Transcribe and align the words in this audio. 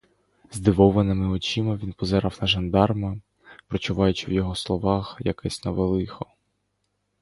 Здивованими 0.51 1.27
очима 1.35 1.75
він 1.75 1.93
позирав 1.93 2.37
на 2.41 2.47
жандарма, 2.47 3.17
прочуваючи 3.67 4.27
в 4.31 4.33
його 4.33 4.55
словах 4.55 5.17
якесь 5.23 5.65
нове 5.65 5.85
лихо. 5.85 6.25